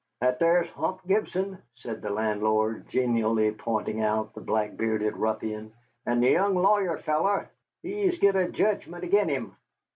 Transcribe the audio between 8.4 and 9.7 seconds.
jedgment ag'in him.